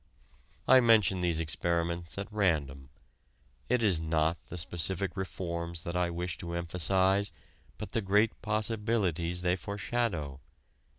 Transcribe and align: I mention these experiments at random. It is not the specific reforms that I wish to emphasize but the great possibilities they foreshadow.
I 0.67 0.79
mention 0.79 1.19
these 1.19 1.39
experiments 1.39 2.17
at 2.17 2.27
random. 2.33 2.89
It 3.69 3.83
is 3.83 3.99
not 3.99 4.39
the 4.47 4.57
specific 4.57 5.15
reforms 5.15 5.83
that 5.83 5.95
I 5.95 6.09
wish 6.09 6.39
to 6.39 6.53
emphasize 6.55 7.31
but 7.77 7.91
the 7.91 8.01
great 8.01 8.41
possibilities 8.41 9.43
they 9.43 9.55
foreshadow. 9.55 10.39